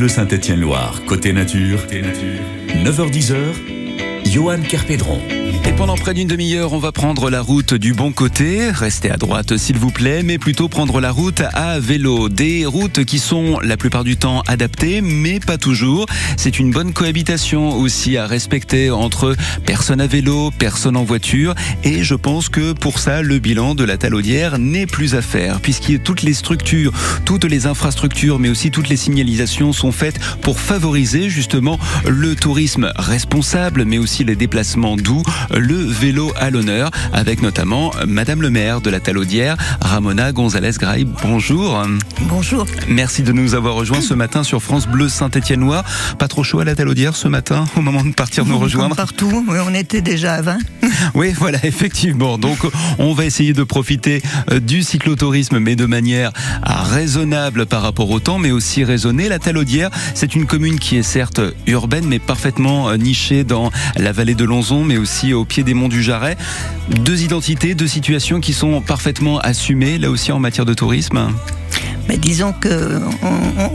[0.00, 3.36] Bleu Saint-Étienne-Loire, côté nature, 9h10h,
[4.24, 5.20] Johan Kerpédron.
[5.80, 8.70] Pendant près d'une demi-heure, on va prendre la route du bon côté.
[8.70, 12.28] Restez à droite, s'il vous plaît, mais plutôt prendre la route à vélo.
[12.28, 16.04] Des routes qui sont la plupart du temps adaptées, mais pas toujours.
[16.36, 21.54] C'est une bonne cohabitation aussi à respecter entre personnes à vélo, personnes en voiture.
[21.82, 25.62] Et je pense que pour ça, le bilan de la Talaudière n'est plus à faire,
[25.62, 26.92] puisque toutes les structures,
[27.24, 32.92] toutes les infrastructures, mais aussi toutes les signalisations sont faites pour favoriser justement le tourisme
[32.96, 35.22] responsable, mais aussi les déplacements doux
[35.74, 41.06] vélo à l'honneur, avec notamment Madame le maire de la Talaudière, Ramona González Graille.
[41.22, 41.82] Bonjour.
[42.22, 42.66] Bonjour.
[42.88, 45.84] Merci de nous avoir rejoints ce matin sur France Bleu Saint-Étienne-Noir.
[46.18, 49.44] Pas trop chaud à la Talaudière ce matin, au moment de partir nous rejoindre Partout,
[49.48, 50.58] on était déjà à 20.
[51.14, 52.38] Oui, voilà, effectivement.
[52.38, 52.58] Donc,
[52.98, 58.20] on va essayer de profiter euh, du cyclotourisme, mais de manière raisonnable par rapport au
[58.20, 59.28] temps, mais aussi raisonnée.
[59.28, 64.12] La Talaudière, c'est une commune qui est certes urbaine, mais parfaitement euh, nichée dans la
[64.12, 66.36] vallée de Lonzon, mais aussi au pied des monts du Jarret.
[66.88, 71.30] Deux identités, deux situations qui sont parfaitement assumées, là aussi en matière de tourisme.
[72.08, 73.00] Mais disons que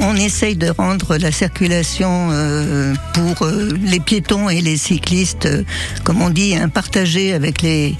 [0.01, 5.63] on, essaye de rendre la circulation euh, pour euh, les piétons et les cyclistes, euh,
[6.03, 7.95] comme on dit, un partagé avec les,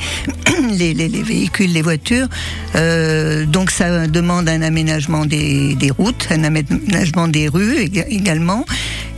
[0.71, 2.27] les, véhicules, les voitures.
[3.47, 7.77] donc ça demande un aménagement des, routes, un aménagement des rues
[8.09, 8.65] également.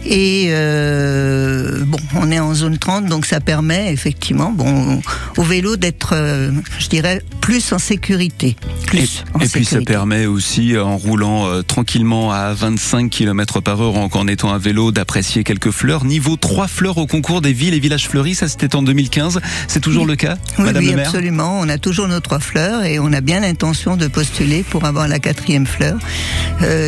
[0.10, 5.02] Et euh, bon, on est en zone 30, donc ça permet effectivement bon,
[5.36, 8.56] au vélo d'être, euh, je dirais, plus en sécurité.
[8.86, 13.98] Plus et, puis ça permet aussi, en roulant euh, tranquillement à 25 km par heure,
[13.98, 16.06] en, en étant à vélo, d'apprécier quelques fleurs.
[16.06, 19.42] Niveau 3 fleurs au concours des villes et villages fleuris, ça c'était en 2015.
[19.68, 21.60] C'est toujours le cas, oui, Madame oui, le maire absolument.
[21.60, 25.10] On a toujours nos trois fleurs et on a bien l'intention de postuler pour avoir
[25.10, 25.98] la quatrième fleur.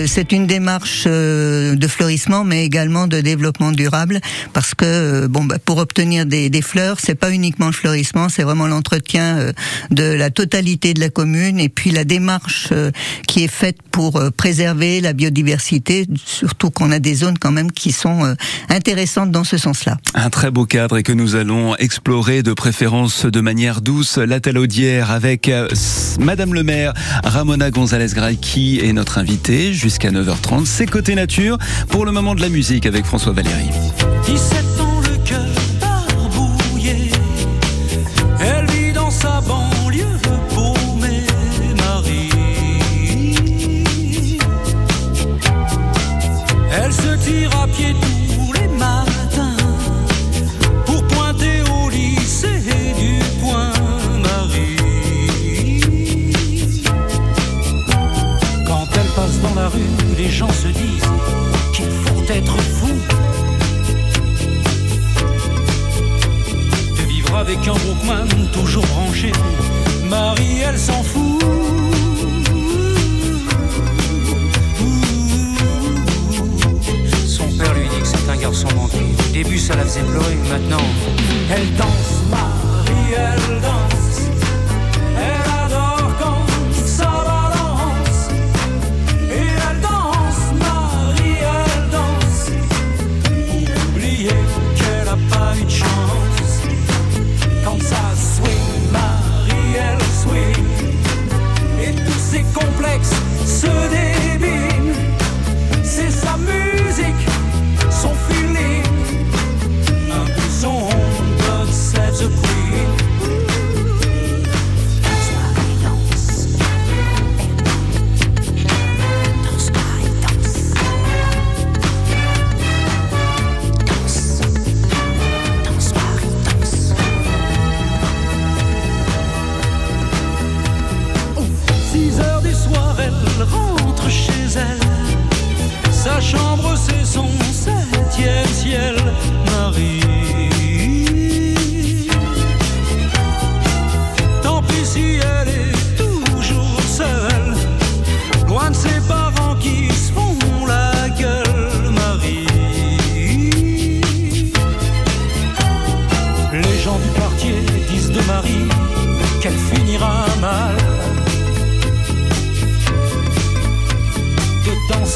[0.07, 4.19] C'est une démarche de fleurissement, mais également de développement durable
[4.53, 8.29] parce que euh, bon bah, pour obtenir des, des fleurs c'est pas uniquement le fleurissement
[8.29, 9.51] c'est vraiment l'entretien euh,
[9.91, 12.91] de la totalité de la commune et puis la démarche euh,
[13.27, 17.91] qui est faite pour préserver la biodiversité surtout qu'on a des zones quand même qui
[17.91, 18.35] sont
[18.69, 19.97] intéressantes dans ce sens-là.
[20.13, 24.39] Un très beau cadre et que nous allons explorer de préférence de manière douce la
[24.39, 25.51] Talaudière avec
[26.19, 30.65] Madame le maire Ramona González Gray qui est notre invitée jusqu'à 9h30.
[30.65, 31.57] C'est côté nature
[31.89, 33.69] pour le moment de la musique avec François Valéry.
[34.25, 34.88] 17 ans,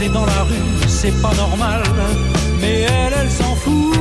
[0.10, 1.82] dans la rue, c'est pas normal,
[2.60, 3.96] mais elle, elle s'en fout.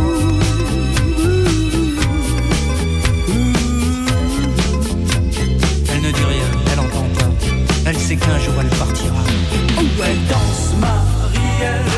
[5.92, 7.30] Elle ne dit rien, elle entend pas.
[7.86, 9.22] Elle sait qu'un jour elle partira.
[9.78, 11.91] Où elle danse, Marie,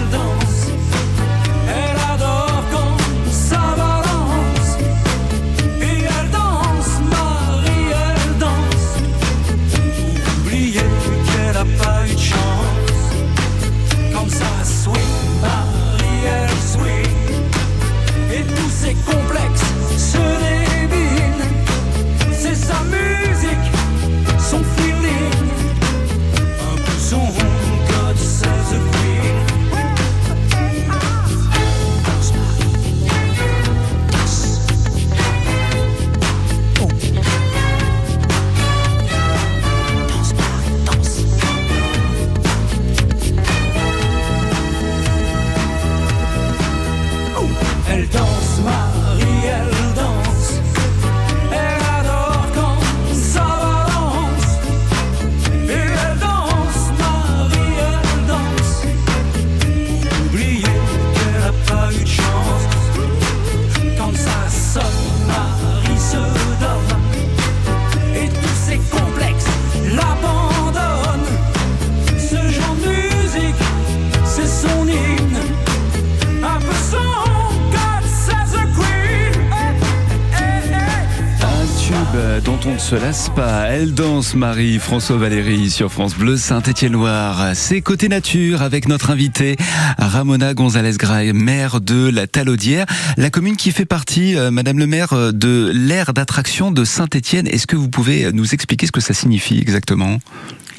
[83.37, 87.51] Elle danse Marie, François Valéry sur France Bleu Saint-Étienne-Loire.
[87.55, 89.57] C'est côté nature avec notre invitée
[89.99, 92.87] Ramona González-Gray, maire de la Talaudière,
[93.17, 97.49] la commune qui fait partie, euh, Madame le maire, euh, de l'aire d'attraction de Saint-Étienne.
[97.49, 100.19] Est-ce que vous pouvez nous expliquer ce que ça signifie exactement?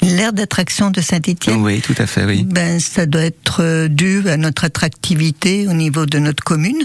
[0.06, 2.44] L'aire d'attraction de Saint-Étienne Oui, tout à fait, oui.
[2.44, 6.84] Ben, ça doit être euh, dû à notre attractivité au niveau de notre commune,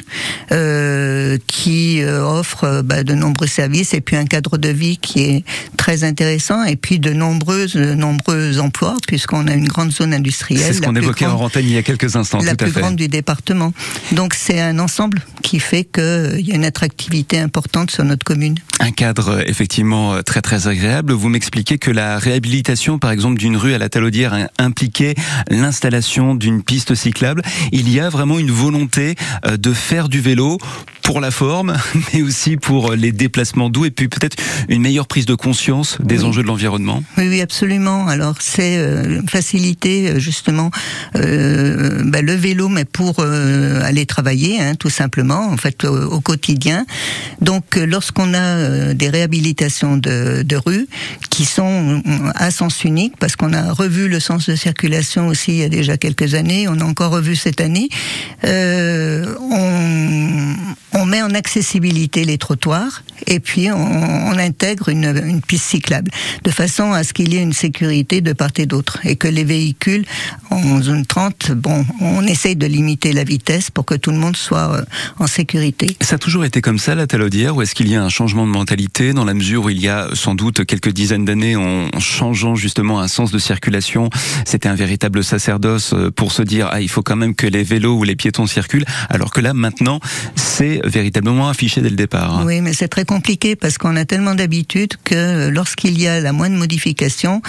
[0.51, 5.21] euh, qui euh, offre ben, de nombreux services et puis un cadre de vie qui
[5.21, 5.43] est
[5.77, 10.63] très intéressant et puis de nombreuses, nombreux emplois puisqu'on a une grande zone industrielle.
[10.65, 12.39] C'est ce qu'on évoquait en rentaine il y a quelques instants.
[12.39, 13.71] La tout plus grande du département.
[14.13, 18.55] Donc c'est un ensemble qui fait qu'il y a une attractivité importante sur notre commune.
[18.79, 21.13] Un cadre effectivement très très agréable.
[21.13, 25.15] Vous m'expliquez que la réhabilitation par exemple d'une rue à la Talaudière impliquait
[25.49, 27.41] l'installation d'une piste cyclable.
[27.71, 29.15] Il y a vraiment une volonté
[29.45, 30.57] euh, de faire du vélo
[31.01, 31.75] pour la forme,
[32.13, 34.37] mais aussi pour les déplacements doux et puis peut-être
[34.69, 36.25] une meilleure prise de conscience des oui.
[36.25, 37.03] enjeux de l'environnement.
[37.17, 38.07] Oui, oui, absolument.
[38.07, 40.71] Alors c'est euh, faciliter euh, justement
[41.15, 46.11] euh, bah, le vélo, mais pour euh, aller travailler, hein, tout simplement, en fait, au,
[46.11, 46.85] au quotidien.
[47.41, 50.87] Donc, euh, lorsqu'on a des réhabilitations de, de rues
[51.29, 52.01] qui sont
[52.35, 55.69] à sens unique, parce qu'on a revu le sens de circulation aussi il y a
[55.69, 57.89] déjà quelques années, on a encore revu cette année,
[58.43, 59.25] on,
[60.93, 66.11] on met en accessibilité les trottoirs et puis on, on intègre une, une, piste cyclable
[66.43, 69.27] de façon à ce qu'il y ait une sécurité de part et d'autre et que
[69.27, 70.05] les véhicules
[70.49, 74.35] en zone 30, bon, on essaye de limiter la vitesse pour que tout le monde
[74.35, 74.83] soit euh,
[75.19, 75.95] en sécurité.
[76.01, 78.45] Ça a toujours été comme ça la Talaudière ou est-ce qu'il y a un changement
[78.45, 81.89] de mentalité dans la mesure où il y a sans doute quelques dizaines d'années en
[81.99, 84.09] changeant justement un sens de circulation,
[84.45, 87.63] c'était un véritable sacerdoce euh, pour se dire ah il faut quand même que les
[87.63, 89.99] vélos ou les piétons circulent alors que là maintenant
[90.35, 92.43] c'est véritablement affiché dès le départ.
[92.45, 96.33] Oui, mais c'est très compliqué parce qu'on a tellement d'habitude que lorsqu'il y a la
[96.33, 97.41] moindre modification,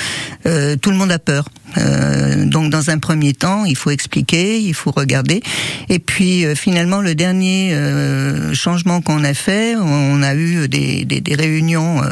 [0.47, 1.45] euh, tout le monde a peur.
[1.79, 5.43] Euh, donc dans un premier temps, il faut expliquer, il faut regarder.
[5.89, 11.05] Et puis euh, finalement, le dernier euh, changement qu'on a fait, on a eu des,
[11.05, 12.03] des, des réunions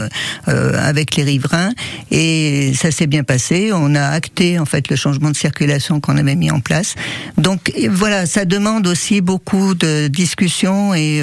[0.48, 1.70] euh, avec les riverains
[2.10, 3.70] et ça s'est bien passé.
[3.72, 6.94] On a acté en fait le changement de circulation qu'on avait mis en place.
[7.38, 11.22] Donc voilà, ça demande aussi beaucoup de discussions et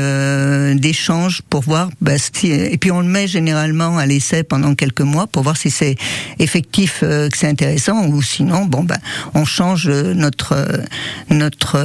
[0.75, 1.89] d'échanges pour voir.
[2.01, 5.57] Bah, si, et puis on le met généralement à l'essai pendant quelques mois pour voir
[5.57, 5.95] si c'est
[6.39, 8.99] effectif, que c'est intéressant ou sinon, bon ben,
[9.33, 10.55] on change notre
[11.29, 11.77] notre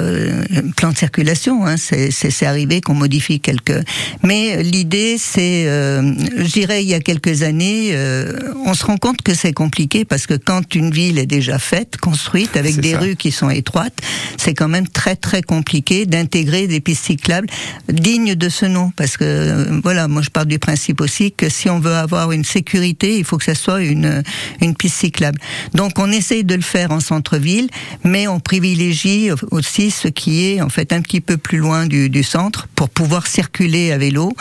[0.77, 1.67] plan de circulation.
[1.67, 1.77] Hein.
[1.77, 3.83] C'est arrivé qu'on modifie quelques.
[4.23, 8.97] Mais l'idée, c'est, euh, je dirais, il y a quelques années, euh, on se rend
[8.97, 12.93] compte que c'est compliqué parce que quand une ville est déjà faite, construite, avec des
[12.93, 12.99] ça.
[12.99, 13.95] rues qui sont étroites,
[14.37, 17.49] c'est quand même très très compliqué d'intégrer des pistes cyclables
[17.89, 18.93] dignes de ce nom.
[18.97, 22.33] Parce que euh, voilà, moi je pars du principe aussi que si on veut avoir
[22.33, 24.23] une sécurité, il faut que ça soit une
[24.61, 25.39] une piste cyclable.
[25.75, 26.11] Donc on
[26.43, 27.69] de le faire en centre-ville,
[28.05, 32.09] mais on privilégie aussi ce qui est en fait un petit peu plus loin du,
[32.09, 34.33] du centre pour pouvoir circuler à vélo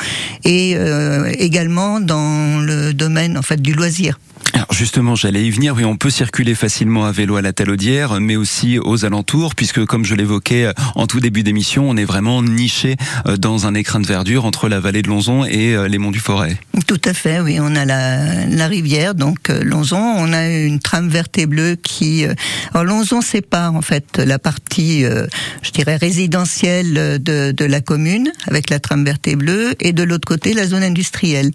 [0.45, 4.17] et euh, également dans le domaine en fait du loisir.
[4.53, 5.75] Alors justement, j'allais y venir.
[5.75, 9.85] Oui, on peut circuler facilement à vélo à la Talaudière, mais aussi aux alentours, puisque
[9.85, 12.95] comme je l'évoquais euh, en tout début d'émission, on est vraiment niché
[13.27, 16.11] euh, dans un écrin de verdure entre la vallée de Lonzon et euh, les monts
[16.11, 16.57] du Forêt.
[16.85, 17.59] Tout à fait, oui.
[17.61, 19.97] On a la, rivière, donc Lonzon.
[19.97, 22.25] On a une trame verte et bleue qui...
[22.73, 28.79] Alors Lonzon sépare en fait la partie, je dirais, résidentielle de, la commune, avec la
[28.79, 31.51] trame verte et bleue, et de l'autre côté, la zone industrielle.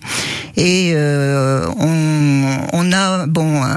[0.56, 1.66] Et euh,
[2.72, 3.76] on a bon un,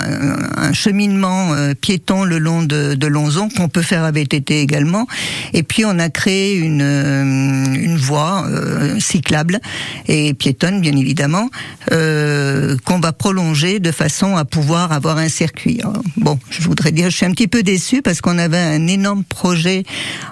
[0.70, 5.08] un cheminement euh, piéton le long de, de Lonzon qu'on peut faire à VTT également.
[5.54, 9.60] Et puis on a créé une, une voie euh, cyclable
[10.08, 11.50] et piétonne bien évidemment
[11.92, 15.80] euh, qu'on va prolonger de façon à pouvoir avoir un circuit.
[15.82, 18.88] Alors, bon, je voudrais dire, je suis un petit peu déçue parce qu'on avait un
[18.88, 19.84] énorme projet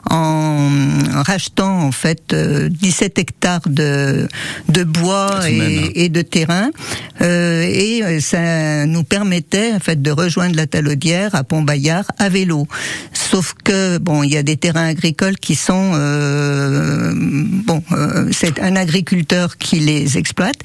[0.10, 0.70] en,
[1.16, 4.28] en rachetant en fait 17 hectares de,
[4.70, 6.70] de bois et, et, de terrain
[7.22, 8.40] et ça
[8.86, 12.68] nous permettait en fait de rejoindre la Talaudière à Pont-Bayard à vélo.
[13.14, 18.60] Sauf que bon, il y a des terrains agricoles qui sont euh, bon, euh, c'est
[18.62, 20.58] un agriculteur qui les exploite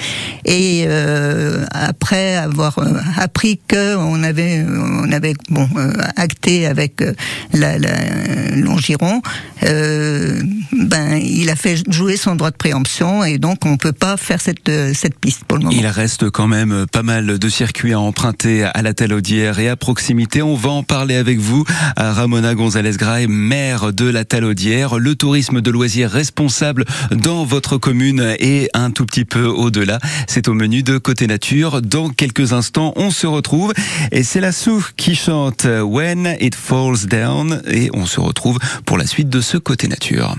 [0.44, 2.78] et euh, après avoir
[3.16, 5.68] appris que on avait on avait bon
[6.16, 7.02] acté avec
[7.52, 9.22] la, la Longiron,
[9.62, 14.40] ben il a fait jouer son droit de préemption et donc on peut pas faire
[14.40, 15.76] cette cette piste pour le moment.
[15.76, 19.74] Il reste quand même pas mal de circuits à emprunter à la Talaudière et à
[19.74, 20.40] proximité.
[20.42, 21.64] On va en parler avec vous,
[21.96, 24.98] Ramona González-Gray, maire de la Talaudière.
[24.98, 29.98] Le tourisme de loisirs responsable dans votre commune et un tout petit peu au-delà.
[30.28, 31.82] C'est au menu de Côté Nature.
[31.82, 33.72] Dans quelques instants, on se retrouve
[34.12, 38.96] et c'est la Sou qui chante When It Falls Down et on se retrouve pour
[38.96, 40.36] la suite de ce Côté Nature.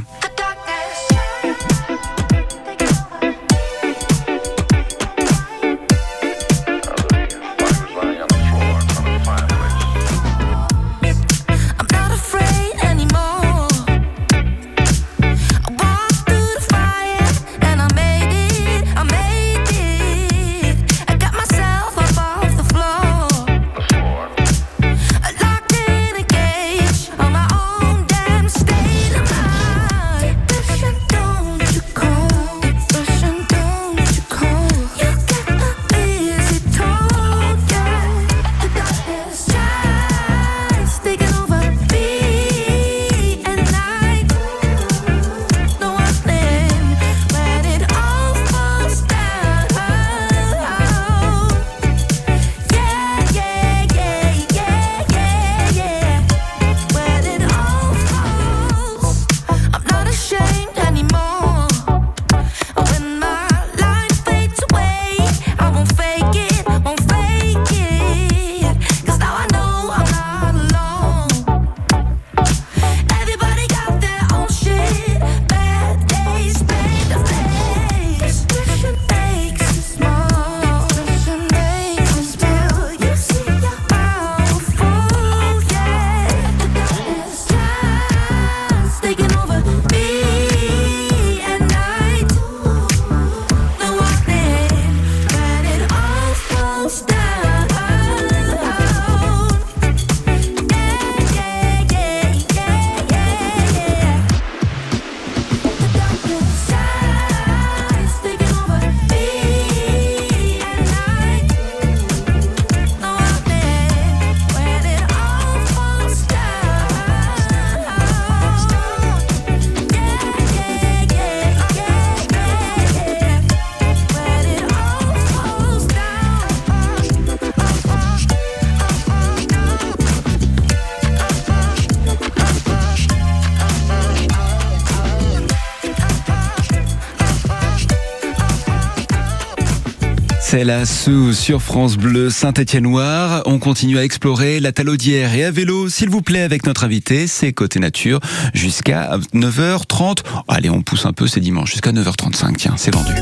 [140.54, 143.42] C'est la sous sur France Bleu Saint-Étienne-Noir.
[143.48, 147.26] On continue à explorer la Talaudière et à vélo, s'il vous plaît, avec notre invité.
[147.26, 148.20] C'est Côté Nature
[148.54, 150.20] jusqu'à 9h30.
[150.48, 152.56] Allez, on pousse un peu, c'est dimanche, jusqu'à 9h35.
[152.58, 153.14] Tiens, c'est vendu.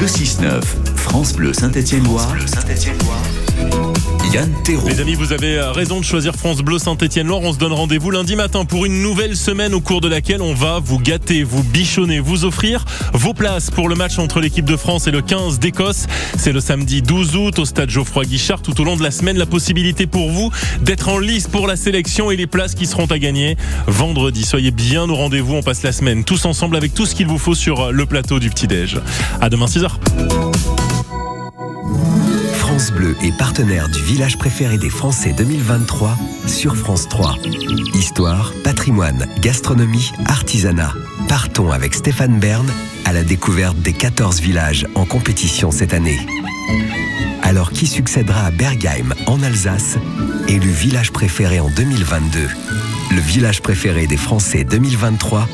[0.00, 0.62] Le 6-9,
[0.96, 1.52] France Bleu
[4.32, 4.86] Saint-Étienne-Noir.
[4.86, 7.40] Les amis, vous avez euh, raison de choisir France Bleu Saint-Étienne-Loire.
[7.42, 10.54] On se donne rendez-vous lundi matin pour une nouvelle semaine au cours de laquelle on
[10.54, 14.76] va vous gâter, vous bichonner, vous offrir vos places pour le match entre l'équipe de
[14.76, 16.06] France et le 15 d'Écosse.
[16.38, 18.62] C'est le samedi 12 août au stade Geoffroy Guichard.
[18.62, 21.76] Tout au long de la semaine, la possibilité pour vous d'être en lice pour la
[21.76, 24.44] sélection et les places qui seront à gagner vendredi.
[24.44, 25.56] Soyez bien au rendez-vous.
[25.56, 28.38] On passe la semaine tous ensemble avec tout ce qu'il vous faut sur le plateau
[28.38, 28.98] du petit-déj.
[29.42, 29.90] À demain 6h.
[32.82, 37.36] France Bleu est partenaire du village préféré des Français 2023 sur France 3.
[37.94, 40.92] Histoire, patrimoine, gastronomie, artisanat.
[41.28, 42.66] Partons avec Stéphane Bern
[43.04, 46.18] à la découverte des 14 villages en compétition cette année.
[47.44, 49.96] Alors qui succédera à Bergheim en Alsace,
[50.48, 52.48] élu village préféré en 2022
[53.12, 55.48] Le village préféré des Français 2023,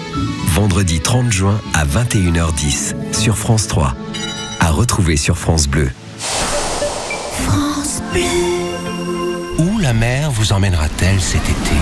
[0.55, 3.95] vendredi 30 juin à 21h10 sur France 3.
[4.61, 5.91] À retrouver sur France Bleu.
[9.59, 11.77] Où la mer vous emmènera-t-elle cet été?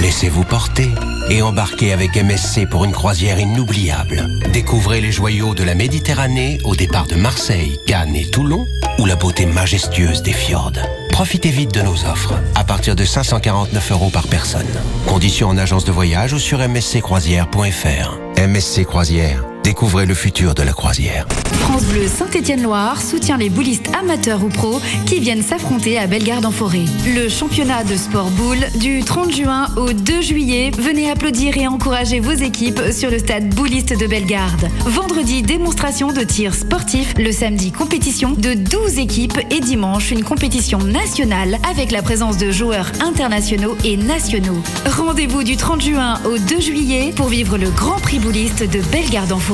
[0.00, 0.90] Laissez-vous porter
[1.30, 4.28] et embarquez avec MSC pour une croisière inoubliable.
[4.52, 8.66] Découvrez les joyaux de la Méditerranée au départ de Marseille, Cannes et Toulon
[8.98, 10.72] ou la beauté majestueuse des fjords.
[11.10, 14.66] Profitez vite de nos offres, à partir de 549 euros par personne.
[15.06, 18.18] Conditions en agence de voyage ou sur msccroisière.fr.
[18.36, 21.26] MSC Croisière Découvrez le futur de la croisière.
[21.60, 26.50] France Bleu Saint-Étienne-Loire soutient les boulistes amateurs ou pros qui viennent s'affronter à Bellegarde en
[26.50, 26.84] forêt.
[27.06, 30.70] Le championnat de sport boule du 30 juin au 2 juillet.
[30.78, 34.68] Venez applaudir et encourager vos équipes sur le stade bouliste de Bellegarde.
[34.84, 37.14] Vendredi, démonstration de tir sportif.
[37.16, 42.50] Le samedi, compétition de 12 équipes et dimanche, une compétition nationale avec la présence de
[42.50, 44.60] joueurs internationaux et nationaux.
[44.84, 49.32] Rendez-vous du 30 juin au 2 juillet pour vivre le Grand Prix bouliste de Bellegarde
[49.32, 49.53] en forêt.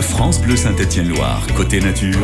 [0.00, 2.20] France Bleu Saint-Étienne-Loire, côté nature,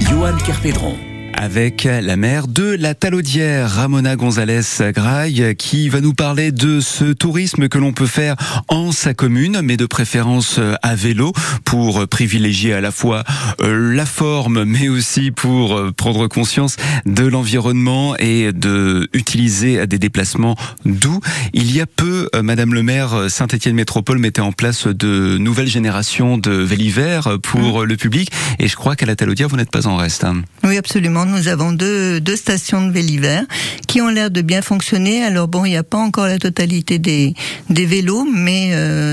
[0.00, 0.96] Johan Kerpédron
[1.38, 4.60] avec la mère de la Talaudière, Ramona González
[4.92, 8.34] Graille, qui va nous parler de ce tourisme que l'on peut faire
[8.66, 11.32] en sa commune, mais de préférence à vélo,
[11.64, 13.22] pour privilégier à la fois
[13.60, 16.76] euh, la forme, mais aussi pour euh, prendre conscience
[17.06, 21.20] de l'environnement et de utiliser des déplacements doux.
[21.52, 25.68] Il y a peu, euh, Madame le maire, Saint-Étienne Métropole mettait en place de nouvelles
[25.68, 27.84] générations de vélivers pour mmh.
[27.84, 30.24] le public, et je crois qu'à la Talaudière, vous n'êtes pas en reste.
[30.24, 30.42] Hein.
[30.64, 33.40] Oui, absolument nous avons deux, stations de Véliver
[33.86, 35.22] qui ont l'air de bien fonctionner.
[35.24, 37.34] Alors bon, il n'y a pas encore la totalité des,
[37.70, 39.07] des vélos, mais euh,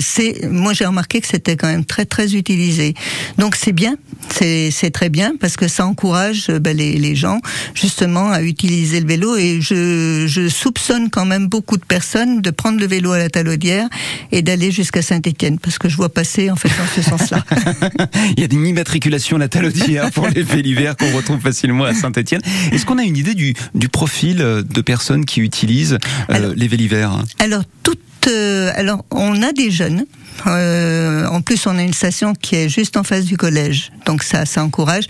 [0.00, 2.94] c'est, moi j'ai remarqué que c'était quand même très très utilisé.
[3.38, 3.96] Donc c'est bien,
[4.30, 7.40] c'est, très bien parce que ça encourage euh, ben, les, les gens
[7.74, 12.50] justement à utiliser le vélo et je, je soupçonne quand même beaucoup de personnes de
[12.50, 13.88] prendre le vélo à la Talaudière
[14.32, 17.44] et d'aller jusqu'à Saint-Étienne parce que je vois passer en fait dans ce sens-là.
[18.36, 21.94] il y a des immatriculations à la Talaudière pour les Vélivers qu'on retrouve facilement à
[21.94, 22.40] Saint-Etienne.
[22.72, 25.98] Est-ce qu'on a une idée du, du, profil euh, de personnes qui utilisent
[26.30, 30.04] euh, les vélivers Alors, toutes, euh, alors, on a des jeunes
[30.46, 34.22] euh, en plus, on a une station qui est juste en face du collège, donc
[34.22, 35.06] ça, ça encourage.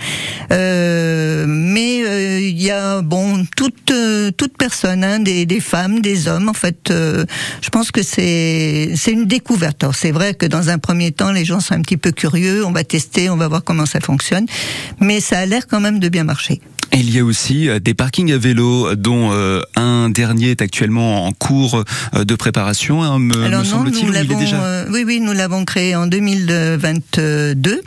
[0.51, 1.99] Euh, mais
[2.49, 3.93] il y a bon toute
[4.39, 6.49] toute personne, hein, des, femmes, des hommes.
[6.49, 9.85] En fait, je pense que c'est c'est une découverte.
[9.93, 12.65] c'est vrai que dans un premier temps, les gens sont un petit peu curieux.
[12.65, 14.47] On va tester, on va voir comment ça fonctionne,
[14.99, 16.63] mais ça a l'air quand même de bien marcher.
[16.93, 19.31] Il y a aussi des parkings à vélo, dont
[19.77, 24.27] un dernier est actuellement en cours de préparation, hein, me, me semble-t-il.
[24.27, 24.85] Déjà...
[24.91, 27.83] oui, oui, nous l'avons créé en 2022.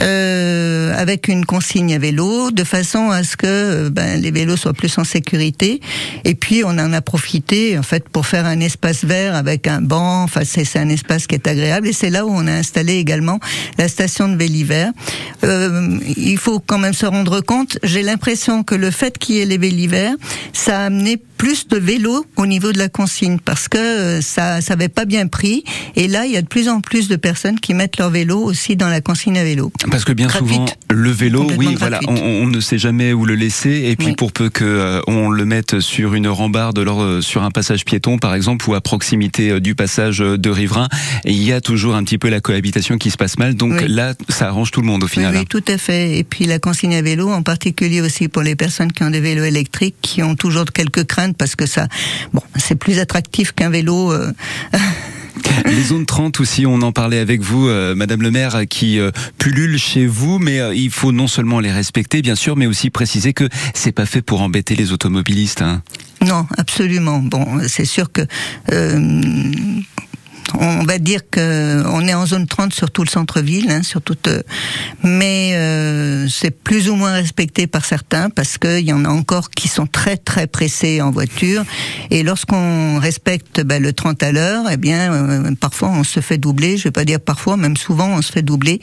[0.00, 4.56] Euh, avec une consigne à vélo, de façon à ce que euh, ben, les vélos
[4.56, 5.80] soient plus en sécurité.
[6.24, 9.80] Et puis on en a profité en fait pour faire un espace vert avec un
[9.80, 10.24] banc.
[10.24, 13.40] Enfin c'est un espace qui est agréable et c'est là où on a installé également
[13.78, 14.92] la station de Vélivert.
[15.44, 17.78] Euh, il faut quand même se rendre compte.
[17.82, 20.14] J'ai l'impression que le fait qu'il y ait les Vélivert,
[20.52, 24.60] ça a amené plus de vélos au niveau de la consigne parce que euh, ça
[24.60, 27.16] ça avait pas bien pris et là il y a de plus en plus de
[27.16, 29.72] personnes qui mettent leur vélo aussi dans la consigne à vélo.
[29.90, 33.84] Parce que bien souvent, le vélo, oui, voilà, on, ne sait jamais où le laisser.
[33.86, 37.42] Et puis pour peu que euh, on le mette sur une rambarde, lors, euh, sur
[37.42, 40.88] un passage piéton, par exemple, ou à proximité euh, du passage de riverain,
[41.24, 43.54] il y a toujours un petit peu la cohabitation qui se passe mal.
[43.54, 45.36] Donc là, ça arrange tout le monde au final.
[45.36, 46.18] Oui, tout à fait.
[46.18, 49.20] Et puis la consigne à vélo, en particulier aussi pour les personnes qui ont des
[49.20, 51.88] vélos électriques, qui ont toujours quelques craintes parce que ça,
[52.32, 54.12] bon, c'est plus attractif qu'un vélo.
[55.66, 59.10] Les zones 30 aussi, on en parlait avec vous, euh, Madame le maire, qui euh,
[59.38, 62.90] pullulent chez vous, mais euh, il faut non seulement les respecter, bien sûr, mais aussi
[62.90, 65.62] préciser que c'est pas fait pour embêter les automobilistes.
[65.62, 65.82] Hein.
[66.26, 67.18] Non, absolument.
[67.18, 68.22] Bon, c'est sûr que
[70.54, 74.00] on va dire que on est en zone 30 sur tout le centre-ville, hein, sur
[74.00, 74.28] toute,
[75.02, 79.50] mais euh, c'est plus ou moins respecté par certains parce qu'il y en a encore
[79.50, 81.64] qui sont très très pressés en voiture.
[82.10, 86.38] Et lorsqu'on respecte ben, le 30 à l'heure, eh bien, euh, parfois on se fait
[86.38, 86.76] doubler.
[86.76, 88.80] Je vais pas dire parfois, même souvent on se fait doubler.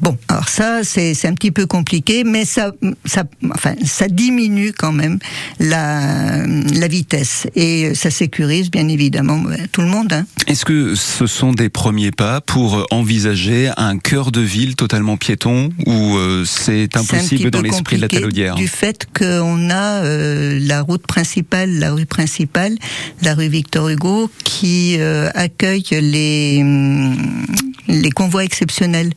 [0.00, 2.72] Bon, alors ça c'est un petit peu compliqué, mais ça,
[3.04, 5.18] ça, enfin, ça diminue quand même
[5.58, 10.12] la, la vitesse et ça sécurise bien évidemment ben, tout le monde.
[10.12, 10.26] Hein.
[10.46, 15.70] Est-ce que ce sont des premiers pas pour envisager un cœur de ville totalement piéton
[15.86, 20.82] ou euh, c'est impossible dans l'esprit de la Talaudière Du fait qu'on a euh, la
[20.82, 22.76] route principale, la rue principale,
[23.22, 27.46] la rue Victor Hugo, qui euh, accueille les, hum,
[27.88, 29.12] les convois exceptionnels.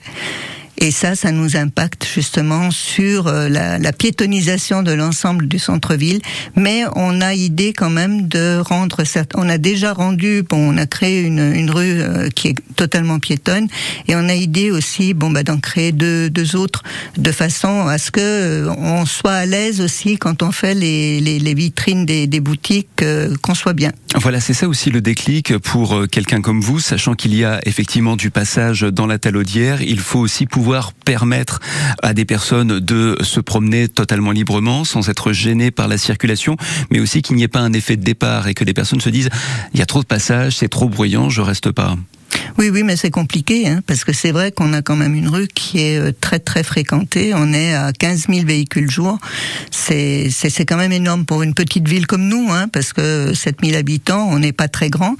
[0.80, 6.20] Et ça, ça nous impacte justement sur euh, la, la piétonisation de l'ensemble du centre-ville.
[6.56, 9.04] Mais on a idée quand même de rendre,
[9.36, 13.68] on a déjà rendu, bon, on a créé une, rue euh, qui est totalement piétonne,
[14.08, 16.84] et on a idée aussi, bon, bah, d'en créer deux, autres,
[17.18, 21.54] de façon à ce que euh, on soit à l'aise aussi quand on fait les,
[21.54, 23.04] vitrines des, des boutiques,
[23.42, 23.92] qu'on soit bien.
[24.16, 28.16] Voilà, c'est ça aussi le déclic pour quelqu'un comme vous, sachant qu'il y a effectivement
[28.16, 31.60] du passage dans la talaudière, il faut aussi pouvoir pouvoir permettre
[32.04, 36.56] à des personnes de se promener totalement librement, sans être gênées par la circulation,
[36.90, 39.10] mais aussi qu'il n'y ait pas un effet de départ et que les personnes se
[39.10, 39.30] disent
[39.74, 41.98] il y a trop de passages, c'est trop bruyant, je reste pas.
[42.58, 45.28] Oui, oui, mais c'est compliqué, hein, parce que c'est vrai qu'on a quand même une
[45.28, 47.34] rue qui est euh, très, très fréquentée.
[47.36, 49.18] On est à 15 000 véhicules jour.
[49.70, 50.30] C'est,
[50.66, 54.30] quand même énorme pour une petite ville comme nous, hein, parce que 7 000 habitants,
[54.32, 55.16] on n'est pas très grand.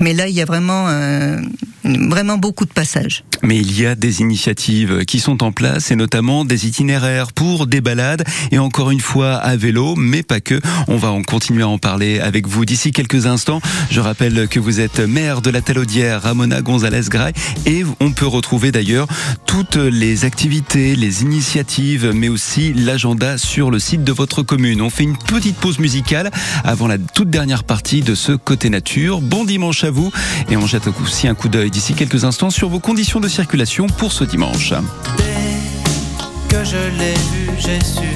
[0.00, 1.38] Mais là, il y a vraiment euh,
[1.86, 3.24] vraiment beaucoup de passages.
[3.42, 7.66] Mais il y a des initiatives qui sont en place et notamment des itinéraires pour
[7.66, 10.60] des balades et encore une fois à vélo, mais pas que.
[10.88, 13.60] On va en continuer à en parler avec vous d'ici quelques instants.
[13.90, 17.32] Je rappelle que vous êtes maire de la Talaudière, Ramona González Gray,
[17.66, 19.06] et on peut retrouver d'ailleurs
[19.46, 24.80] toutes les activités, les initiatives, mais aussi l'agenda sur le site de votre commune.
[24.82, 26.30] On fait une petite pause musicale
[26.64, 29.20] avant la toute dernière partie de ce côté nature.
[29.20, 30.10] Bon dimanche à vous
[30.50, 33.86] et on jette aussi un coup d'œil d'ici quelques instants sur vos conditions de circulation
[33.86, 34.72] pour ce dimanche.
[35.18, 38.14] Dès que je l'ai vu, j'ai su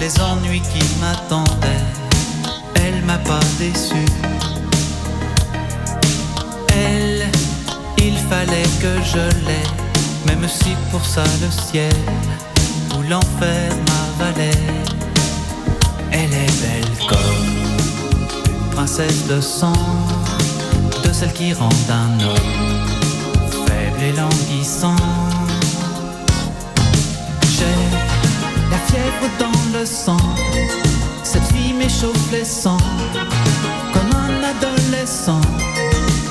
[0.00, 1.84] les ennuis qui m'attendaient.
[2.76, 4.02] Elle m'a pas déçu.
[6.74, 7.26] Elle,
[7.98, 9.68] il fallait que je l'aie,
[10.26, 11.92] même si pour ça le ciel
[12.96, 14.66] ou l'enfer m'avalait.
[16.12, 19.74] Elle est belle comme princesse de sang,
[21.20, 22.38] de celle qui rend un homme
[23.50, 24.96] faible et languissant.
[27.56, 27.80] J'ai
[28.70, 30.16] la fièvre dans le sang,
[31.22, 32.78] cette fille m'échauffe les sangs,
[33.92, 35.40] comme un adolescent.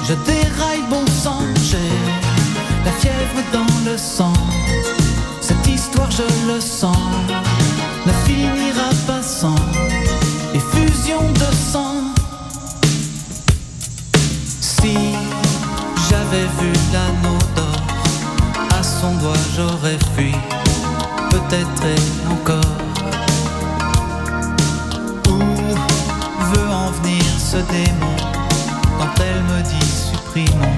[0.07, 1.91] Je déraille bon sang, j'ai
[2.85, 4.33] la fièvre dans le sang,
[5.41, 6.97] cette histoire je le sens,
[8.05, 9.55] ne finira pas sans
[16.29, 17.81] j'avais vu l'anneau d'or
[18.77, 20.33] à son doigt, j'aurais fui,
[21.29, 22.77] peut-être et encore.
[25.27, 25.39] Où
[26.53, 28.15] veut en venir ce démon
[28.97, 30.75] quand elle me dit supprimons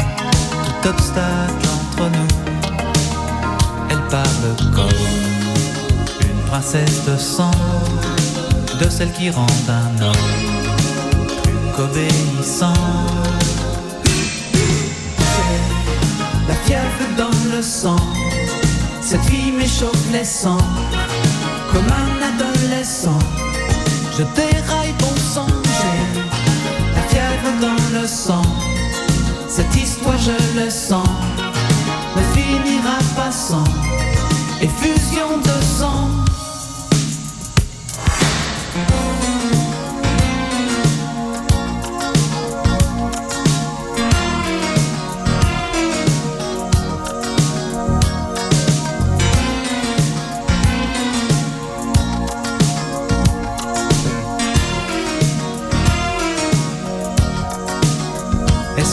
[0.63, 2.27] tout obstacle entre nous?
[3.89, 5.01] Elle parle comme
[6.21, 7.51] une princesse de sang,
[8.79, 10.13] de celle qui rend un homme
[11.43, 12.73] plus qu'obéissant.
[16.71, 17.97] Fièvre dans le sang,
[19.01, 20.67] cette fille m'échauffe les sangs,
[21.71, 23.19] comme un adolescent.
[24.17, 26.21] Je déraille bon sang, j'ai
[26.95, 28.45] la fièvre dans le sang.
[29.49, 31.09] Cette histoire, je le sens,
[32.15, 33.65] ne finira pas sans
[34.61, 36.00] effusion de sang.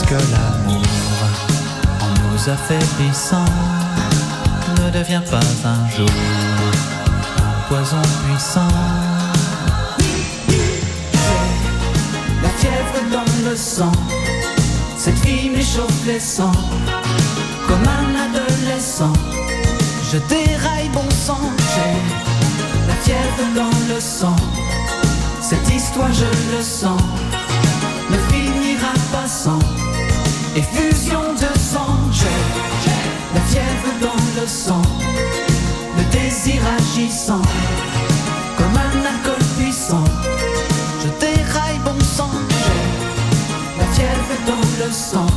[0.09, 0.83] Que l'amour,
[2.01, 3.45] en nous affaiblissant,
[4.79, 6.09] ne devient pas un jour
[7.39, 8.73] un poison puissant.
[10.49, 10.83] J'ai
[12.43, 13.93] la fièvre dans le sang,
[14.97, 16.53] cette fille m'échauffe les sangs,
[17.67, 19.13] comme un adolescent.
[20.11, 21.95] Je déraille bon sang, j'ai
[22.89, 24.37] la fièvre dans le sang,
[25.43, 27.03] cette histoire je le sens
[28.11, 29.59] ne finira pas sans
[30.59, 31.97] effusion de sang.
[32.13, 32.39] J'ai
[33.35, 34.83] la fièvre dans le sang,
[35.97, 37.43] le désir agissant
[38.57, 40.05] comme un alcool puissant.
[41.03, 42.31] Je déraille bon sang.
[42.65, 45.31] J'ai la fièvre dans le sang,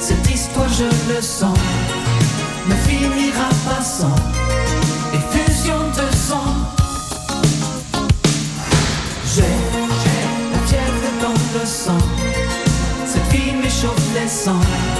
[0.00, 1.58] cette histoire je le sens,
[2.68, 4.43] ne finira pas sans
[14.46, 14.93] m'échauffe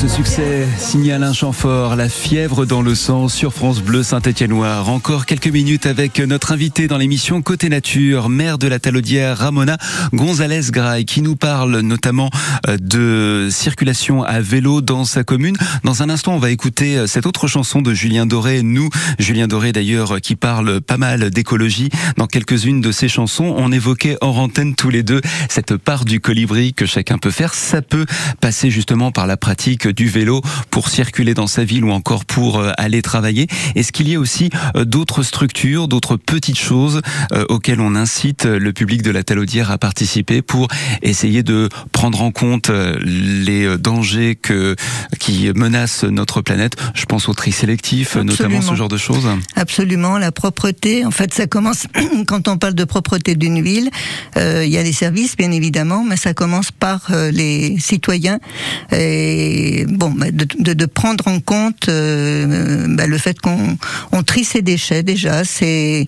[0.00, 4.88] Ce succès signé Alain Chamfort, La fièvre dans le sang sur France Bleu Saint-Étienne-Noir.
[4.90, 9.76] Encore quelques minutes avec notre invité dans l'émission Côté Nature, maire de la Talaudière, Ramona
[10.12, 12.30] González Gray, qui nous parle notamment
[12.68, 15.56] euh, de circulation à vélo dans sa commune.
[15.82, 18.90] Dans un instant, on va écouter euh, cette autre chanson de Julien Doré, Nous.
[19.18, 23.52] Julien Doré d'ailleurs qui parle pas mal d'écologie dans quelques-unes de ses chansons.
[23.58, 27.52] On évoquait hors antenne tous les deux cette part du colibri que chacun peut faire.
[27.52, 28.06] Ça peut
[28.40, 32.58] passer justement par la pratique du vélo pour circuler dans sa ville ou encore pour
[32.58, 33.46] euh, aller travailler.
[33.74, 38.44] Est-ce qu'il y a aussi euh, d'autres structures, d'autres petites choses euh, auxquelles on incite
[38.44, 40.68] le public de la Talaudière à participer pour
[41.02, 42.70] essayer de prendre en compte
[43.00, 44.76] les dangers que,
[45.18, 46.76] qui menacent notre planète?
[46.94, 49.28] Je pense au tri sélectif, notamment ce genre de choses.
[49.56, 51.04] Absolument, la propreté.
[51.04, 51.86] En fait, ça commence
[52.26, 53.90] quand on parle de propreté d'une ville.
[54.36, 58.38] Euh, il y a les services, bien évidemment, mais ça commence par les citoyens.
[58.92, 63.76] Et bon, de, de, prendre en compte euh, bah, le fait qu'on
[64.12, 66.06] on trie ses déchets déjà, c'est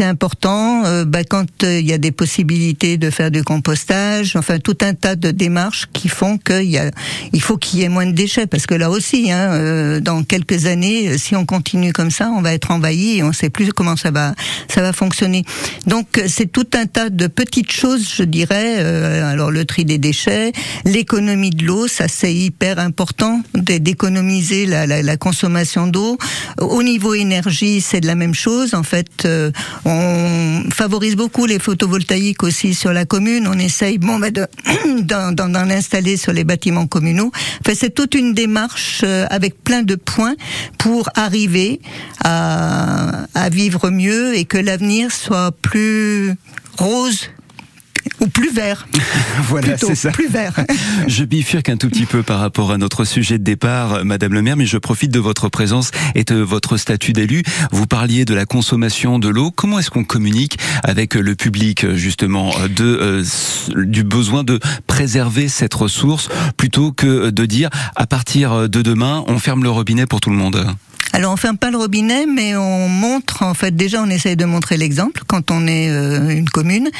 [0.00, 0.84] important.
[0.84, 4.94] Euh, bah, quand il y a des possibilités de faire du compostage, enfin tout un
[4.94, 6.90] tas de démarches qui font qu'il
[7.32, 10.66] il faut qu'il y ait moins de déchets, parce que là aussi, hein, dans quelques
[10.66, 13.72] années, si on continue comme ça, on va être envahi et on ne sait plus
[13.72, 14.34] comment ça va
[14.68, 15.44] ça va fonctionner.
[15.86, 18.78] Donc c'est tout un tas de petites choses, je dirais.
[18.78, 20.52] alors le tri des déchets,
[20.84, 26.18] l'économie de l'eau, ça c'est hyper important d'économiser la, consommation d'eau.
[26.60, 28.74] Au niveau énergie, c'est de la même chose.
[28.74, 29.50] En fait, euh,
[29.84, 33.48] on favorise beaucoup les photovoltaïques aussi sur la commune.
[33.48, 34.30] On essaye bon, bah,
[35.02, 37.30] d'en installer sur les bâtiments communaux.
[37.60, 40.36] Enfin, c'est toute une démarche euh, avec plein de points
[40.78, 41.80] pour arriver
[42.24, 46.34] à vivre mieux et que l'avenir soit plus
[46.76, 47.30] rose
[48.20, 48.86] ou plus vert.
[49.42, 50.10] voilà, c'est ça.
[50.10, 50.54] Plus vert.
[51.06, 54.42] je bifurque un tout petit peu par rapport à notre sujet de départ, Madame le
[54.42, 57.42] maire, mais je profite de votre présence et de votre statut d'élu.
[57.72, 59.50] Vous parliez de la consommation de l'eau.
[59.50, 63.24] Comment est-ce qu'on communique avec le public, justement, de, euh,
[63.84, 69.38] du besoin de préserver cette ressource plutôt que de dire à partir de demain, on
[69.38, 70.66] ferme le robinet pour tout le monde?
[71.12, 74.44] Alors on ferme pas le robinet, mais on montre en fait déjà on essaye de
[74.44, 76.90] montrer l'exemple quand on est euh, une commune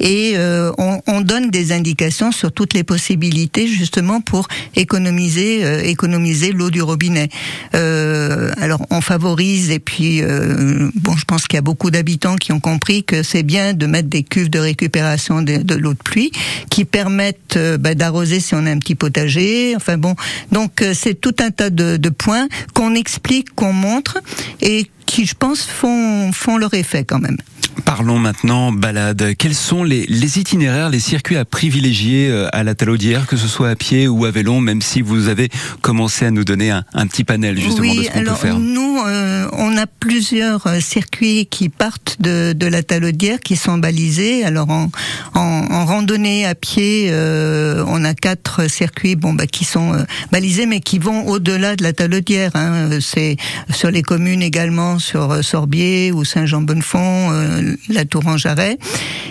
[0.00, 5.82] et euh, on, on, donne des indications sur toutes les possibilités justement pour économiser euh,
[5.82, 7.28] économiser l'eau du robinet.
[7.74, 12.36] Euh, alors on favorise et puis euh, bon je pense qu'il y a beaucoup d'habitants
[12.36, 15.98] qui ont compris que c'est bien de mettre des cuves de récupération de, l'eau de
[15.98, 16.32] pluie
[16.70, 19.74] qui permettent bah, d'arroser si on a un petit potager.
[19.76, 20.14] Enfin bon
[20.52, 24.18] donc c'est tout un tas de, de points qu'on explique qu'on montre
[24.60, 27.36] et qui, je pense, font, leur effet quand même.
[27.84, 29.34] Parlons maintenant balade.
[29.38, 33.48] Quels sont les, les, itinéraires, les circuits à privilégier euh, à la Talaudière, que ce
[33.48, 35.48] soit à pied ou à vélo, même si vous avez
[35.80, 38.58] commencé à nous donner un, un petit panel justement oui, de ce qu'on peut faire
[38.58, 43.78] Nous, euh, on a plusieurs euh, circuits qui partent de, de la Talaudière, qui sont
[43.78, 44.44] balisés.
[44.44, 44.90] Alors en,
[45.34, 50.02] en, en randonnée à pied, euh, on a quatre circuits bon, bah, qui sont euh,
[50.32, 52.50] balisés, mais qui vont au-delà de la Talaudière.
[52.54, 52.98] Hein.
[53.00, 53.36] C'est
[53.70, 58.78] sur les communes également, sur Sorbier ou Saint-Jean-Bonnefond la Tour en Jarret.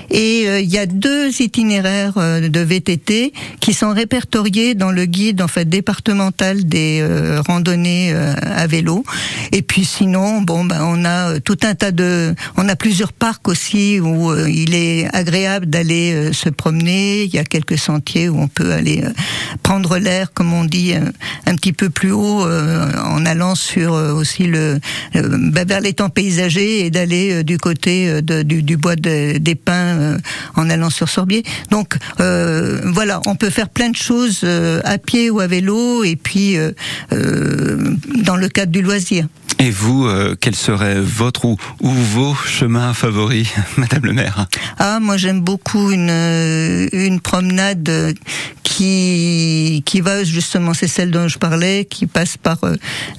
[0.09, 5.05] Et il euh, y a deux itinéraires euh, de VTT qui sont répertoriés dans le
[5.05, 9.03] guide en fait départemental des euh, randonnées à vélo.
[9.51, 13.47] Et puis sinon, bon, ben on a tout un tas de, on a plusieurs parcs
[13.47, 17.23] aussi où il est agréable d'aller se promener.
[17.23, 19.03] Il y a quelques sentiers où on peut aller
[19.63, 24.79] prendre l'air, comme on dit, un petit peu plus haut, en allant sur aussi le,
[25.13, 30.17] ben, vers les temps paysagers et d'aller du côté du, bois de, des pins euh,
[30.55, 31.43] en allant sur Sorbier.
[31.71, 36.03] Donc euh, voilà, on peut faire plein de choses euh, à pied ou à vélo
[36.03, 36.57] et puis
[37.11, 39.27] dans le cadre du loisir.
[39.59, 44.47] Et vous, euh, quel serait votre ou, ou, vos chemins favoris, Madame le maire?
[44.77, 48.15] Ah, moi j'aime beaucoup une, une promenade
[48.63, 52.59] qui, qui va justement, c'est celle dont je parlais, qui passe par